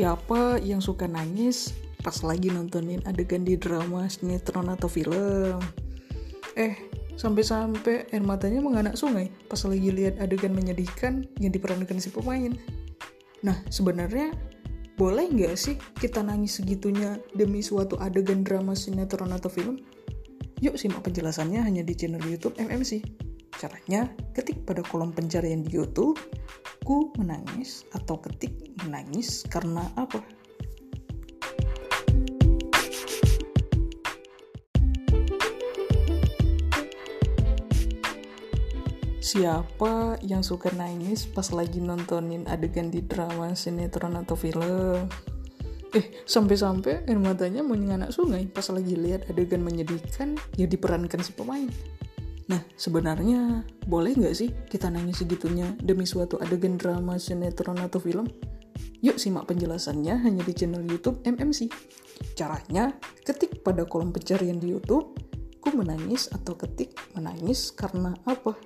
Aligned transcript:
Siapa 0.00 0.56
yang 0.64 0.80
suka 0.80 1.04
nangis 1.04 1.76
pas 2.00 2.16
lagi 2.24 2.48
nontonin 2.48 3.04
adegan 3.04 3.44
di 3.44 3.60
drama, 3.60 4.08
sinetron 4.08 4.72
atau 4.72 4.88
film? 4.88 5.60
Eh, 6.56 6.72
sampai-sampai 7.20 8.08
air 8.08 8.24
matanya 8.24 8.64
menganak 8.64 8.96
sungai 8.96 9.28
pas 9.44 9.60
lagi 9.68 9.92
lihat 9.92 10.16
adegan 10.16 10.56
menyedihkan 10.56 11.28
yang 11.36 11.52
diperankan 11.52 12.00
si 12.00 12.08
pemain. 12.08 12.48
Nah, 13.44 13.60
sebenarnya 13.68 14.32
boleh 14.96 15.28
nggak 15.36 15.52
sih 15.52 15.76
kita 16.00 16.24
nangis 16.24 16.56
segitunya 16.64 17.20
demi 17.36 17.60
suatu 17.60 18.00
adegan 18.00 18.40
drama, 18.40 18.72
sinetron 18.72 19.36
atau 19.36 19.52
film? 19.52 19.84
Yuk 20.64 20.80
simak 20.80 21.04
penjelasannya 21.04 21.60
hanya 21.60 21.84
di 21.84 21.92
channel 21.92 22.24
YouTube 22.24 22.56
MMC. 22.56 23.04
Caranya, 23.60 24.08
ketik 24.32 24.64
pada 24.64 24.80
kolom 24.80 25.12
pencarian 25.12 25.60
di 25.60 25.76
YouTube, 25.76 26.16
ku 26.80 27.12
menangis 27.20 27.84
atau 27.92 28.16
ketik 28.16 28.56
menangis 28.80 29.44
karena 29.52 29.84
apa? 30.00 30.24
Siapa 39.20 40.16
yang 40.24 40.40
suka 40.40 40.72
nangis 40.72 41.28
pas 41.28 41.52
lagi 41.52 41.84
nontonin 41.84 42.48
adegan 42.48 42.88
di 42.88 43.04
drama, 43.04 43.52
sinetron, 43.52 44.16
atau 44.16 44.40
film? 44.40 45.04
Eh, 45.92 46.24
sampai-sampai 46.24 47.04
air 47.04 47.20
matanya 47.20 47.60
mau 47.60 47.76
anak 47.76 48.08
sungai 48.08 48.48
pas 48.48 48.64
lagi 48.72 48.96
lihat 48.96 49.28
adegan 49.28 49.60
menyedihkan 49.60 50.40
yang 50.56 50.72
diperankan 50.72 51.20
si 51.20 51.36
pemain. 51.36 51.68
Nah, 52.50 52.66
sebenarnya 52.74 53.62
boleh 53.86 54.18
nggak 54.18 54.34
sih 54.34 54.50
kita 54.66 54.90
nangis 54.90 55.22
segitunya 55.22 55.70
demi 55.78 56.02
suatu 56.02 56.34
adegan 56.42 56.74
drama, 56.74 57.14
sinetron, 57.14 57.78
atau 57.78 58.02
film? 58.02 58.26
Yuk 59.06 59.22
simak 59.22 59.46
penjelasannya 59.46 60.18
hanya 60.18 60.42
di 60.42 60.50
channel 60.50 60.82
YouTube 60.82 61.22
MMC. 61.22 61.70
Caranya, 62.34 62.90
ketik 63.22 63.62
pada 63.62 63.86
kolom 63.86 64.10
pencarian 64.10 64.58
di 64.58 64.74
YouTube, 64.74 65.14
ku 65.62 65.68
menangis 65.72 66.26
atau 66.34 66.58
ketik 66.58 66.90
menangis 67.14 67.70
karena 67.70 68.18
apa? 68.26 68.58